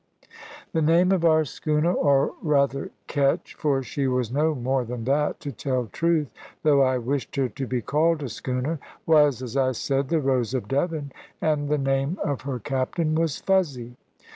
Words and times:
The 0.73 0.81
name 0.81 1.11
of 1.11 1.23
our 1.23 1.45
schooner, 1.45 1.93
or 1.93 2.33
rather 2.41 2.89
ketch 3.05 3.53
for 3.53 3.83
she 3.83 4.07
was 4.07 4.31
no 4.31 4.55
more 4.55 4.83
than 4.83 5.03
that 5.03 5.39
(to 5.41 5.51
tell 5.51 5.85
truth), 5.91 6.27
though 6.63 6.81
I 6.81 6.97
wished 6.97 7.35
her 7.35 7.49
to 7.49 7.67
be 7.67 7.83
called 7.83 8.23
a 8.23 8.29
"schooner" 8.29 8.79
was, 9.05 9.43
as 9.43 9.55
I 9.55 9.73
said, 9.73 10.09
the 10.09 10.19
"Rose 10.19 10.55
of 10.55 10.67
Devon," 10.67 11.11
and 11.39 11.69
the 11.69 11.77
name 11.77 12.17
of 12.25 12.41
her 12.41 12.57
captain 12.57 13.13
was 13.13 13.37
"Fuzzy." 13.37 13.95